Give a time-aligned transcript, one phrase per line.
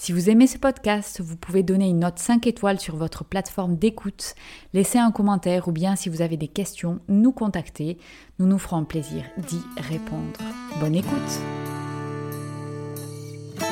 [0.00, 3.76] Si vous aimez ce podcast, vous pouvez donner une note 5 étoiles sur votre plateforme
[3.76, 4.36] d'écoute,
[4.72, 7.98] laisser un commentaire ou bien si vous avez des questions, nous contacter.
[8.38, 10.38] Nous nous ferons plaisir d'y répondre.
[10.78, 11.40] Bonne écoute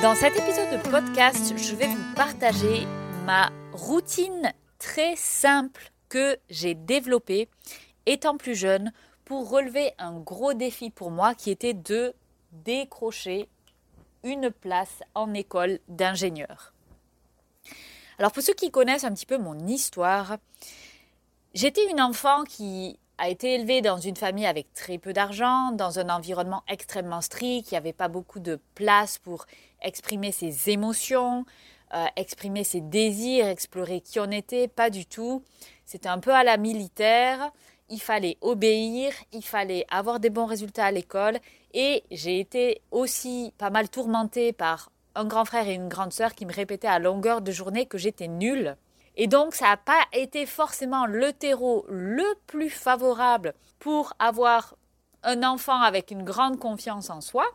[0.03, 2.89] Dans cet épisode de podcast, je vais vous partager
[3.25, 7.49] ma routine très simple que j'ai développée
[8.05, 8.93] étant plus jeune
[9.25, 12.15] pour relever un gros défi pour moi qui était de
[12.51, 13.49] décrocher
[14.27, 16.75] une place en école d'ingénieur.
[18.19, 20.39] Alors pour ceux qui connaissent un petit peu mon histoire,
[21.55, 25.99] j'étais une enfant qui a été élevée dans une famille avec très peu d'argent, dans
[25.99, 29.47] un environnement extrêmement strict, il n'y avait pas beaucoup de place pour
[29.81, 31.47] exprimer ses émotions,
[31.95, 35.43] euh, exprimer ses désirs, explorer qui on était, pas du tout.
[35.85, 37.53] C'était un peu à la militaire,
[37.89, 41.39] il fallait obéir, il fallait avoir des bons résultats à l'école
[41.73, 46.35] et j'ai été aussi pas mal tourmentée par un grand frère et une grande sœur
[46.35, 48.77] qui me répétaient à longueur de journée que j'étais nulle.
[49.17, 54.77] Et donc, ça n'a pas été forcément le terreau le plus favorable pour avoir
[55.23, 57.47] un enfant avec une grande confiance en soi.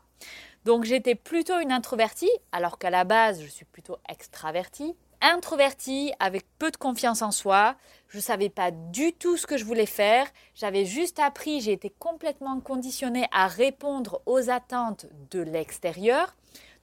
[0.65, 6.45] Donc, j'étais plutôt une introvertie, alors qu'à la base, je suis plutôt extravertie introvertie, avec
[6.57, 7.75] peu de confiance en soi.
[8.07, 10.27] Je ne savais pas du tout ce que je voulais faire.
[10.55, 16.35] J'avais juste appris, j'ai été complètement conditionnée à répondre aux attentes de l'extérieur,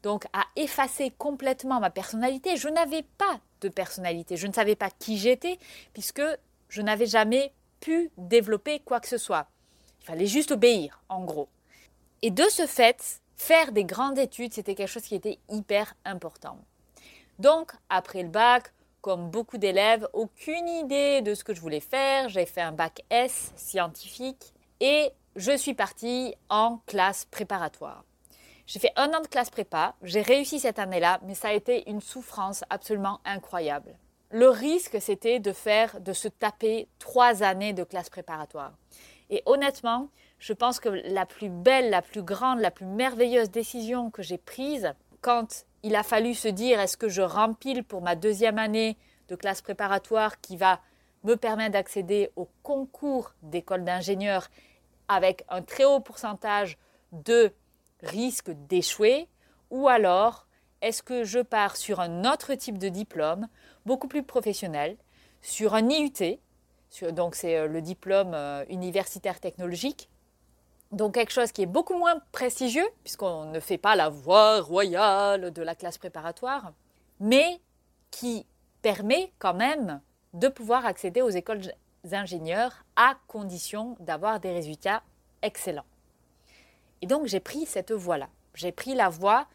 [0.03, 2.57] donc à effacer complètement ma personnalité.
[2.57, 5.59] Je n'avais pas de personnalité, je ne savais pas qui j'étais,
[5.93, 6.23] puisque
[6.69, 9.49] je n'avais jamais pu développer quoi que ce soit.
[10.01, 11.49] Il fallait juste obéir, en gros.
[12.23, 16.59] Et de ce fait, faire des grandes études, c'était quelque chose qui était hyper important.
[17.39, 22.29] Donc, après le bac, comme beaucoup d'élèves, aucune idée de ce que je voulais faire.
[22.29, 28.05] J'ai fait un bac S scientifique et je suis partie en classe préparatoire.
[28.67, 31.89] J'ai fait un an de classe prépa, j'ai réussi cette année-là, mais ça a été
[31.89, 33.97] une souffrance absolument incroyable.
[34.31, 38.73] Le risque, c'était de faire, de se taper trois années de classe préparatoire.
[39.31, 44.11] Et honnêtement, je pense que la plus belle, la plus grande, la plus merveilleuse décision
[44.11, 48.17] que j'ai prise quand il a fallu se dire est-ce que je rempile pour ma
[48.17, 48.97] deuxième année
[49.29, 50.81] de classe préparatoire qui va
[51.25, 54.49] me permettre d'accéder au concours d'école d'ingénieur
[55.09, 56.79] avec un très haut pourcentage
[57.13, 57.53] de
[58.03, 59.29] risque d'échouer?
[59.71, 60.47] Ou alors
[60.81, 63.49] est-ce que je pars sur un autre type de diplôme
[63.85, 64.97] beaucoup plus professionnel,
[65.43, 66.39] sur un IUT,
[67.13, 70.09] donc c'est euh, le diplôme euh, universitaire technologique,
[70.93, 75.53] donc quelque chose qui est beaucoup moins prestigieux, puisqu'on ne fait pas la voie royale
[75.53, 76.73] de la classe préparatoire,
[77.21, 77.61] mais
[78.11, 78.47] qui
[78.83, 80.01] permet quand même
[80.33, 81.61] de pouvoir accéder aux écoles
[82.05, 85.03] d'ingénieurs à condition d'avoir des résultats
[85.43, 85.85] excellents.
[87.03, 88.29] Et donc j'ai pris cette voie-là.
[88.55, 89.47] J'ai pris la voie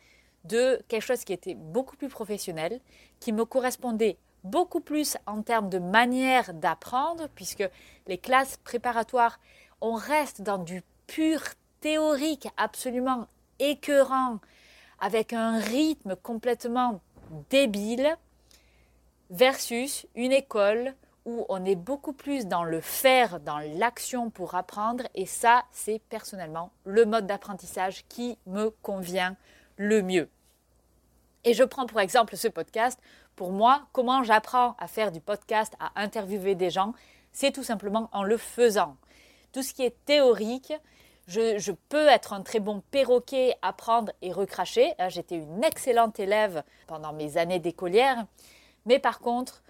[0.44, 2.80] de quelque chose qui était beaucoup plus professionnel,
[3.20, 7.68] qui me correspondait beaucoup plus en termes de manière d'apprendre, puisque
[8.08, 9.40] les classes préparatoires,
[9.84, 11.42] on reste dans du pur
[11.82, 13.28] théorique absolument
[13.60, 14.40] écœurant,
[15.00, 17.02] avec un rythme complètement
[17.50, 18.16] débile,
[19.30, 20.96] versus une école
[21.26, 25.04] où on est beaucoup plus dans le faire, dans l'action pour apprendre.
[25.16, 29.36] Et ça, c'est personnellement le mode d'apprentissage qui me convient
[29.76, 30.30] le mieux.
[31.44, 32.98] Et je prends pour exemple ce podcast.
[33.36, 36.94] Pour moi, comment j'apprends à faire du podcast, à interviewer des gens,
[37.34, 38.96] c'est tout simplement en le faisant.
[39.54, 40.74] Tout ce qui est théorique,
[41.28, 44.94] je, peux être un très bon perroquet, apprendre et recracher.
[45.00, 48.26] Hein, j'étais une excellente élève pendant mes années d'écolière.
[48.86, 49.64] Mais par contre,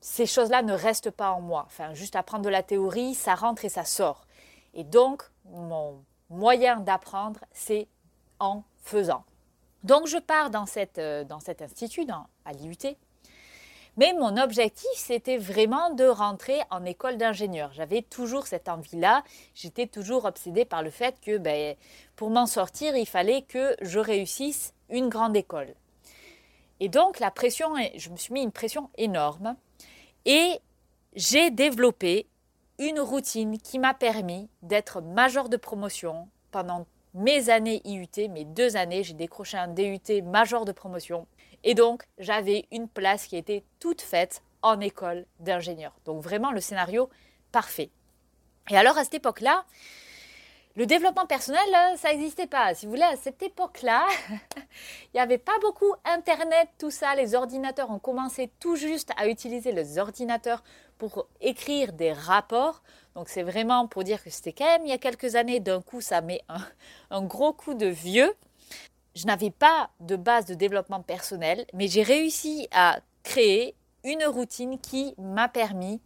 [0.00, 1.64] ces choses-là ne restent pas en moi.
[1.66, 4.26] Enfin, juste apprendre de la théorie, ça rentre et ça sort.
[4.74, 7.88] Et donc, mon moyen d'apprendre, c'est
[8.38, 9.24] en faisant.
[9.82, 12.06] Donc, je pars dans, cette, euh, dans cet institut,
[12.44, 12.96] à l'IUT.
[13.96, 17.72] Mais mon objectif, c'était vraiment de rentrer en école d'ingénieur.
[17.72, 19.24] J'avais toujours cette envie-là.
[19.54, 21.74] J'étais toujours obsédée par le fait que ben,
[22.16, 25.74] pour m'en sortir, il fallait que je réussisse une grande école.
[26.80, 29.56] Et donc, la pression, je me suis mis une pression énorme.
[30.24, 30.60] Et
[31.14, 32.26] j'ai développé
[32.78, 38.76] une routine qui m'a permis d'être major de promotion pendant mes années IUT, mes deux
[38.76, 39.02] années.
[39.02, 41.26] J'ai décroché un DUT major de promotion.
[41.64, 45.92] Et donc, j'avais une place qui était toute faite en école d'ingénieur.
[46.04, 47.08] Donc, vraiment le scénario
[47.52, 47.90] parfait.
[48.70, 49.64] Et alors, à cette époque-là,
[50.76, 52.74] le développement personnel, euh, ça n'existait pas.
[52.74, 54.06] Si vous voulez, à cette époque-là,
[54.56, 57.14] il n'y avait pas beaucoup Internet, tout ça.
[57.16, 60.62] Les ordinateurs ont commencé tout juste à utiliser les ordinateurs
[60.96, 62.82] pour écrire des rapports.
[63.16, 65.58] Donc c'est vraiment pour dire que c'était quand même il y a quelques années.
[65.58, 66.64] D'un coup, ça met un,
[67.10, 68.32] un gros coup de vieux.
[69.14, 73.74] Je n'avais pas de base de développement personnel, mais j'ai réussi à créer
[74.04, 76.00] une routine qui m'a permis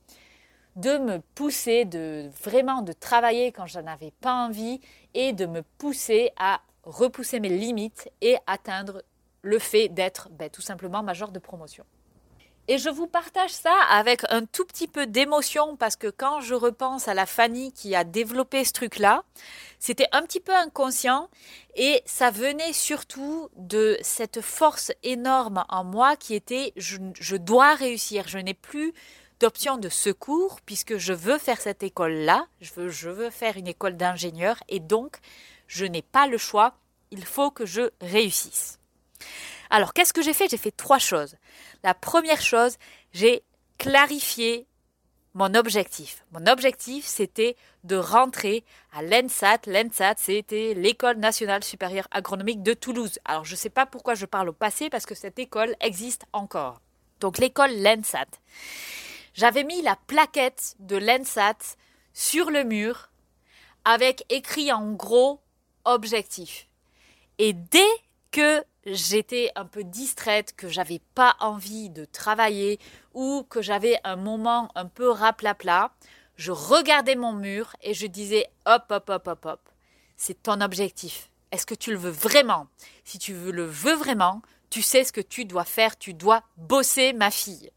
[0.77, 4.81] de me pousser, de vraiment de travailler quand je avais pas envie
[5.15, 9.03] et de me pousser à repousser mes limites et atteindre
[9.43, 11.85] le fait d'être ben, tout simplement major de promotion.
[12.67, 16.55] Et je vous partage ça avec un tout petit peu d'émotion parce que quand je
[16.55, 19.23] repense à la Fanny qui a développé ce truc-là,
[19.79, 21.29] c'était un petit peu inconscient
[21.77, 28.29] et ça venait surtout de cette force énorme en moi qui était je, dois réussir,
[28.29, 28.95] je n'ai plus
[29.41, 33.69] d'options de secours puisque je veux faire cette école-là, je veux, je veux faire une
[33.69, 35.19] école d'ingénieur et donc
[35.67, 36.79] je n'ai pas le choix,
[37.11, 38.79] il faut que je réussisse.
[39.71, 40.49] Alors qu'est-ce que j'ai fait?
[40.49, 41.37] J'ai fait trois choses.
[41.83, 42.77] La première chose,
[43.13, 43.43] j'ai
[43.79, 44.67] clarifié
[45.35, 46.25] mon objectif.
[46.33, 49.59] Mon objectif, c'était de rentrer à l'ENSAT.
[49.67, 53.19] L'ENSAT, c'était l'École nationale supérieure agronomique de Toulouse.
[53.25, 56.25] Alors, je ne sais pas pourquoi je parle au passé, parce que cette école existe
[56.33, 56.81] encore.
[57.21, 58.27] Donc, l'école l'ENSAT
[59.35, 61.77] j'avais mis la plaquette de l'ENSAT
[62.13, 63.11] sur le mur
[63.85, 65.41] avec écrit en gros
[65.85, 66.69] objectif.
[67.39, 67.81] Et dès
[68.35, 72.81] que j'étais un peu distraite, que j'avais pas envie de travailler
[73.13, 75.93] ou que j'avais un moment un peu raplapla,
[76.35, 79.61] je regardais mon mur et je disais hop hop hop hop hop.
[80.17, 81.31] C'est ton objectif.
[81.53, 82.67] Est-ce que tu le veux vraiment?
[83.05, 87.13] Si tu le veux vraiment, tu sais ce que tu dois faire, tu dois bosser
[87.13, 87.71] ma fille.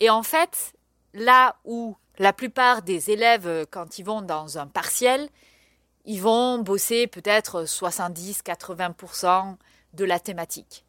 [0.00, 0.74] Et en fait,
[1.14, 5.30] là où la plupart des élèves, euh, quand ils vont dans un partiel,
[6.04, 9.56] ils vont bosser peut-être 70-80%
[9.94, 10.84] de la thématique.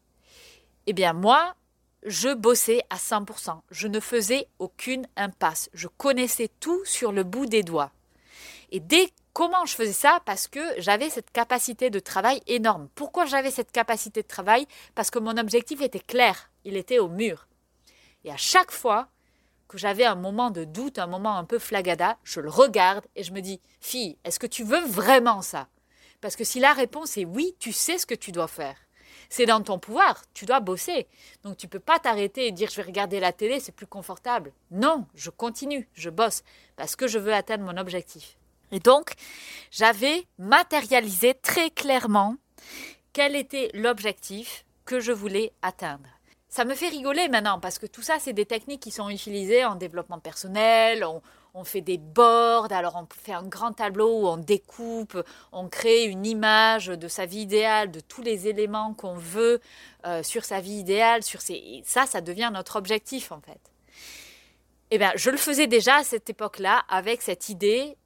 [0.86, 1.54] Eh bien moi,
[2.04, 3.60] je bossais à 100%.
[3.70, 5.70] Je ne faisais aucune impasse.
[5.72, 7.92] Je connaissais tout sur le bout des doigts.
[8.70, 10.20] Et dès comment je faisais ça?
[10.24, 12.88] Parce que j'avais cette capacité de travail énorme.
[12.94, 14.66] Pourquoi j'avais cette capacité de travail?
[14.94, 16.50] Parce que mon objectif était clair.
[16.64, 17.46] Il était au mur.
[18.24, 19.08] Et à chaque fois
[19.78, 23.32] j'avais un moment de doute, un moment un peu flagada, je le regarde et je
[23.32, 25.68] me dis, fille, est-ce que tu veux vraiment ça?
[26.20, 28.76] Parce que si la réponse est oui, tu sais ce que tu dois faire.
[29.28, 31.06] C'est dans ton pouvoir, tu dois bosser.
[31.42, 33.86] Donc tu ne peux pas t'arrêter et dire je vais regarder la télé, c'est plus
[33.86, 34.52] confortable.
[34.70, 36.42] Non, je continue, je bosse
[36.76, 38.36] parce que je veux atteindre mon objectif.
[38.72, 39.12] Et donc,
[39.70, 42.36] j'avais matérialisé très clairement
[43.12, 46.08] quel était l'objectif que je voulais atteindre
[46.54, 49.64] ça me fait rigoler maintenant parce que tout ça, c'est des techniques qui sont utilisées
[49.64, 51.04] en développement personnel.
[51.52, 55.20] On, fait des boards, alors on fait un grand tableau où on découpe,
[55.50, 59.60] on crée une image de sa vie idéale, de tous les éléments qu'on veut
[60.06, 61.24] euh, sur sa vie idéale.
[61.24, 61.82] Sur ses...
[61.84, 63.72] ça, ça devient notre objectif en fait.
[64.92, 67.96] Eh bien, je le faisais déjà à cette époque-là avec cette idée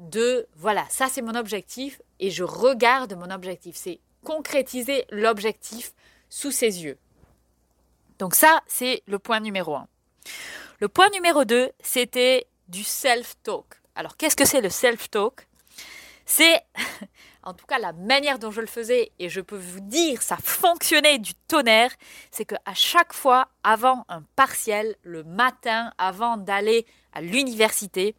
[0.00, 3.76] de voilà, ça c'est mon objectif et je regarde mon objectif.
[3.76, 5.92] C'est concrétiser l'objectif
[6.28, 6.98] sous ses yeux.
[8.18, 9.88] Donc ça, c'est le point numéro un.
[10.80, 13.64] Le point numéro deux, c'était du self-talk.
[13.94, 15.46] Alors qu'est-ce que c'est le self-talk?
[16.24, 16.60] C'est,
[17.42, 20.36] en tout cas la manière dont je le faisais, et je peux vous dire, ça
[20.42, 21.90] fonctionnait du tonnerre,
[22.30, 28.14] c'est qu'à chaque fois, avant un partiel, le matin, avant d'aller à l'université,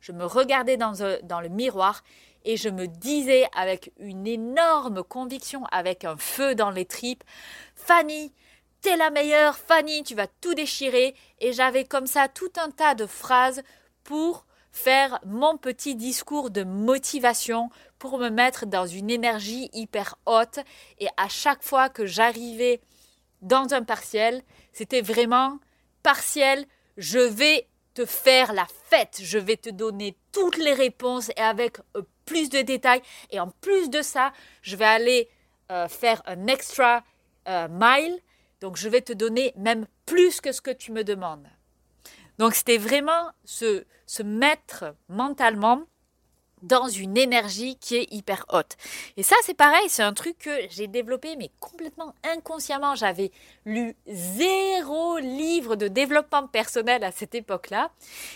[0.00, 2.02] je me regardais dans, dans le miroir
[2.44, 7.22] et je me disais avec une énorme conviction, avec un feu dans les tripes,
[7.76, 8.32] Fanny,
[8.82, 11.14] t'es la meilleure, Fanny, tu vas tout déchirer.
[11.40, 13.62] Et j'avais comme ça tout un tas de phrases
[14.04, 20.58] pour faire mon petit discours de motivation pour me mettre dans une énergie hyper haute.
[20.98, 22.80] Et à chaque fois que j'arrivais
[23.42, 25.58] dans un partiel, c'était vraiment
[26.02, 31.40] partiel, je vais te faire la fête, je vais te donner toutes les réponses et
[31.40, 33.02] avec euh, plus de détails.
[33.30, 35.28] Et en plus de ça, je vais aller
[35.70, 37.04] euh, faire un extra
[37.48, 38.18] euh, mile.
[38.62, 41.46] Donc, je vais te donner même plus que ce que tu me demandes.
[42.38, 45.82] Donc c'était vraiment se, se mettre mentalement
[46.62, 48.76] dans une énergie qui est hyper haute.
[49.16, 52.94] Et ça, c'est pareil, c'est un truc que j'ai développé, mais complètement inconsciemment.
[52.94, 53.32] J'avais
[53.64, 57.90] lu zéro livre de développement personnel à cette époque-là.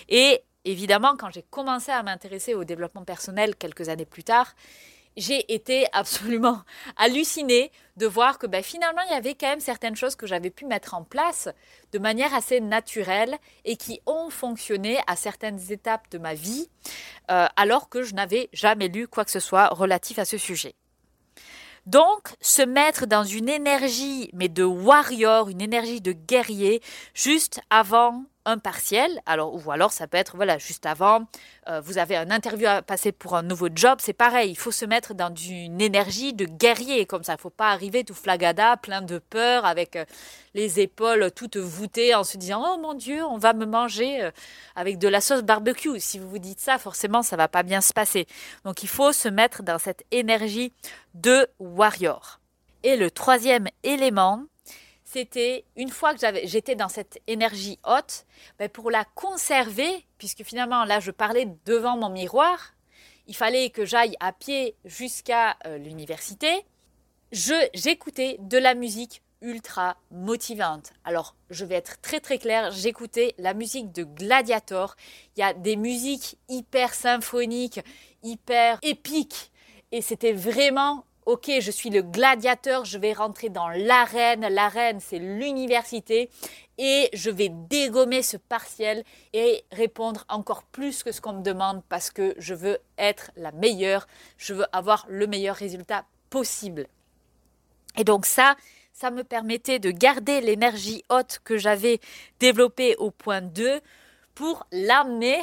[0.08, 4.54] Et évidemment, quand j'ai commencé à m'intéresser au développement personnel quelques années plus tard,
[5.16, 6.62] j'ai été absolument
[6.96, 10.50] hallucinée de voir que ben, finalement, il y avait quand même certaines choses que j'avais
[10.50, 11.48] pu mettre en place
[11.92, 16.68] de manière assez naturelle et qui ont fonctionné à certaines étapes de ma vie,
[17.30, 20.74] euh, alors que je n'avais jamais lu quoi que ce soit relatif à ce sujet.
[21.86, 26.82] Donc, se mettre dans une énergie, mais de warrior, une énergie de guerrier,
[27.14, 31.26] juste avant un partiel, alors ou alors ça peut être voilà juste avant,
[31.68, 34.70] euh, vous avez un interview à passer pour un nouveau job, c'est pareil, il faut
[34.70, 38.76] se mettre dans une énergie de guerrier comme ça, il faut pas arriver tout flagada,
[38.76, 40.04] plein de peur, avec euh,
[40.54, 44.30] les épaules toutes voûtées, en se disant oh mon Dieu, on va me manger euh,
[44.76, 45.98] avec de la sauce barbecue.
[45.98, 48.26] Si vous vous dites ça, forcément ça va pas bien se passer.
[48.64, 50.72] Donc il faut se mettre dans cette énergie
[51.14, 52.40] de warrior.
[52.84, 54.44] Et le troisième élément,
[55.16, 58.26] c'était une fois que j'étais dans cette énergie haute,
[58.58, 62.74] ben, pour la conserver, puisque finalement là je parlais devant mon miroir,
[63.26, 66.50] il fallait que j'aille à pied jusqu'à euh, l'université.
[67.32, 70.92] Je j'écoutais de la musique ultra motivante.
[71.02, 74.96] Alors, je vais être très très clair, j'écoutais la musique de Gladiator.
[75.34, 77.80] Il y a des musiques hyper symphoniques,
[78.22, 79.50] hyper épiques
[79.92, 85.18] et c'était vraiment ok, je suis le gladiateur, je vais rentrer dans l'arène, l'arène c'est
[85.18, 86.30] l'université,
[86.78, 89.02] et je vais dégommer ce partiel
[89.32, 93.50] et répondre encore plus que ce qu'on me demande parce que je veux être la
[93.50, 94.06] meilleure,
[94.38, 96.86] je veux avoir le meilleur résultat possible.
[97.96, 98.56] Et donc ça,
[98.92, 102.00] ça me permettait de garder l'énergie haute que j'avais
[102.38, 103.80] développée au point 2
[104.34, 105.42] pour l'amener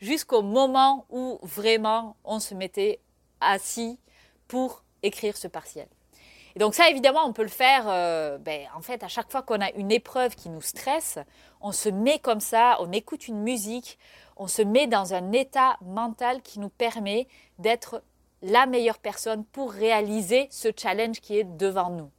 [0.00, 3.00] jusqu'au moment où vraiment on se mettait
[3.40, 3.98] assis
[4.46, 5.88] pour écrire ce partiel.
[6.54, 9.42] Et donc ça, évidemment, on peut le faire, euh, ben, en fait, à chaque fois
[9.42, 11.18] qu'on a une épreuve qui nous stresse,
[11.60, 13.98] on se met comme ça, on écoute une musique,
[14.38, 18.02] on se met dans un état mental qui nous permet d'être
[18.40, 22.10] la meilleure personne pour réaliser ce challenge qui est devant nous.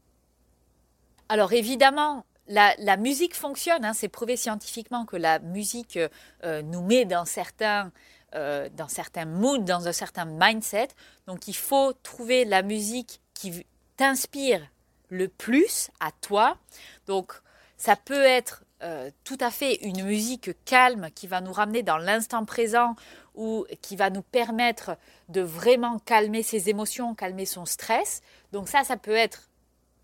[1.30, 6.00] Alors évidemment, la, musique fonctionne, hein, c'est prouvé scientifiquement que la musique
[6.44, 7.92] euh, nous met dans certains
[8.36, 10.90] euh, dans certains moods, dans un certain mindset.
[11.28, 13.66] Donc il faut trouver la musique qui
[13.96, 14.62] t'inspire
[15.10, 16.58] le plus à toi.
[17.06, 17.34] Donc
[17.78, 21.98] ça peut être euh, tout à fait une musique calme qui va nous ramener dans
[21.98, 22.96] l'instant présent
[23.34, 24.98] ou qui va nous permettre
[25.30, 28.22] de vraiment calmer ses émotions, calmer son stress.
[28.52, 29.50] Donc ça, ça peut être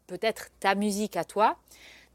[0.07, 1.57] peut-être ta musique à toi.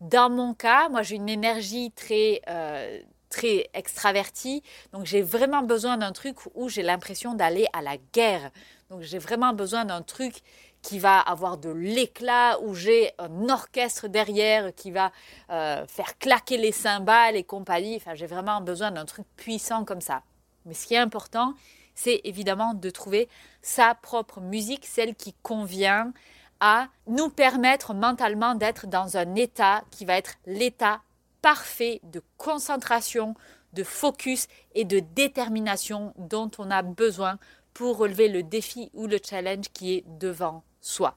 [0.00, 4.62] Dans mon cas, moi j'ai une énergie très, euh, très extraverti.
[4.92, 8.50] Donc j'ai vraiment besoin d'un truc où j'ai l'impression d'aller à la guerre.
[8.90, 10.42] Donc j'ai vraiment besoin d'un truc
[10.82, 15.12] qui va avoir de l'éclat, où j'ai un orchestre derrière qui va
[15.50, 17.96] euh, faire claquer les cymbales et compagnie.
[17.96, 20.22] Enfin, j'ai vraiment besoin d'un truc puissant comme ça.
[20.66, 21.54] Mais ce qui est important,
[21.94, 23.28] c'est évidemment de trouver
[23.60, 26.12] sa propre musique, celle qui convient
[26.60, 31.00] à nous permettre mentalement d'être dans un état qui va être l'état
[31.42, 33.34] parfait de concentration,
[33.72, 37.38] de focus et de détermination dont on a besoin
[37.74, 41.16] pour relever le défi ou le challenge qui est devant soi.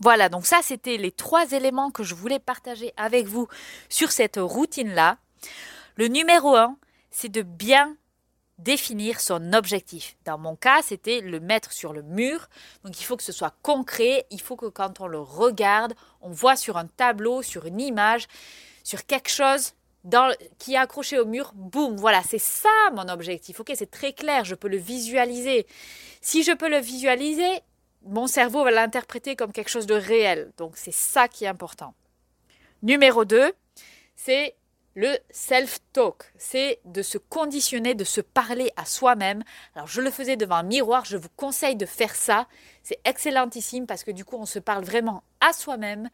[0.00, 3.48] Voilà, donc ça c'était les trois éléments que je voulais partager avec vous
[3.88, 5.18] sur cette routine-là.
[5.96, 6.76] Le numéro un,
[7.10, 7.96] c'est de bien
[8.58, 10.16] définir son objectif.
[10.24, 12.48] Dans mon cas, c'était le mettre sur le mur.
[12.84, 16.30] Donc il faut que ce soit concret, il faut que quand on le regarde, on
[16.30, 18.26] voit sur un tableau, sur une image,
[18.82, 19.74] sur quelque chose
[20.58, 23.60] qui est accroché au mur, boum, voilà, c'est ça mon objectif.
[23.60, 25.66] Ok, c'est très clair, je peux le visualiser.
[26.20, 27.60] Si je peux le visualiser,
[28.04, 30.50] mon cerveau va l'interpréter comme quelque chose de réel.
[30.56, 31.94] Donc c'est ça qui est important.
[32.82, 33.52] Numéro 2,
[34.16, 34.56] c'est
[34.94, 39.44] le self-talk, c'est de se conditionner, de se parler à soi-même.
[39.76, 42.48] Alors je le faisais devant un miroir, je vous conseille de faire ça.
[42.82, 46.10] C'est excellentissime parce que du coup on se parle vraiment à soi-même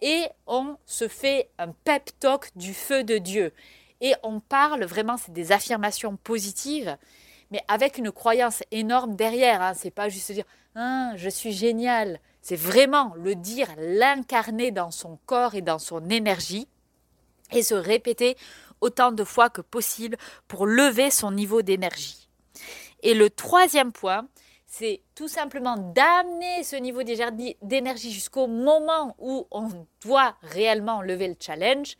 [0.00, 3.52] et on se fait un pep talk du feu de Dieu.
[4.00, 6.96] Et on parle vraiment, c'est des affirmations positives,
[7.50, 9.60] mais avec une croyance énorme derrière.
[9.60, 9.74] Hein.
[9.74, 12.20] C'est pas juste dire hein, je suis génial.
[12.42, 16.68] C'est vraiment le dire, l'incarner dans son corps et dans son énergie
[17.52, 18.36] et se répéter
[18.80, 22.28] autant de fois que possible pour lever son niveau d'énergie.
[23.02, 24.26] Et le troisième point,
[24.68, 29.70] c'est tout simplement d'amener ce niveau d'énergie jusqu'au moment où on
[30.02, 31.96] doit réellement lever le challenge.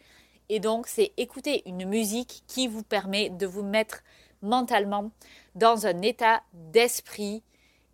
[0.51, 4.03] Et donc, c'est écouter une musique qui vous permet de vous mettre
[4.43, 5.11] mentalement
[5.55, 7.43] dans un état d'esprit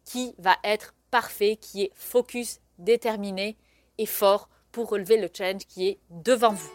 [0.04, 3.57] qui va être parfait, qui est focus, déterminé
[3.99, 6.73] et fort pour relever le challenge qui est devant vous.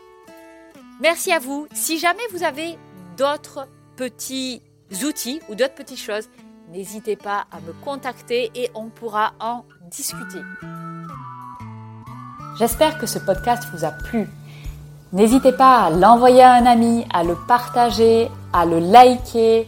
[1.01, 1.67] Merci à vous.
[1.73, 2.77] Si jamais vous avez
[3.17, 4.61] d'autres petits
[5.03, 6.29] outils ou d'autres petites choses,
[6.71, 10.39] n'hésitez pas à me contacter et on pourra en discuter.
[12.57, 14.27] J'espère que ce podcast vous a plu.
[15.11, 19.67] N'hésitez pas à l'envoyer à un ami, à le partager, à le liker,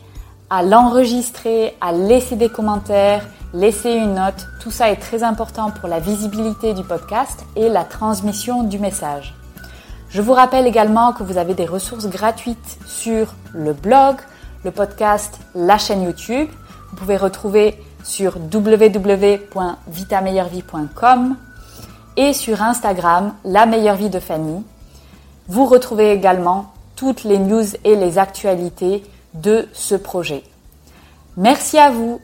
[0.49, 4.45] à l'enregistrer, à laisser des commentaires, laisser une note.
[4.61, 9.33] Tout ça est très important pour la visibilité du podcast et la transmission du message.
[10.09, 14.17] Je vous rappelle également que vous avez des ressources gratuites sur le blog,
[14.63, 16.49] le podcast, la chaîne YouTube.
[16.91, 21.37] Vous pouvez retrouver sur www.vitameilleurvie.com
[22.17, 24.61] et sur Instagram, la meilleure vie de Fanny.
[25.47, 30.43] Vous retrouvez également toutes les news et les actualités de ce projet.
[31.37, 32.19] Merci à vous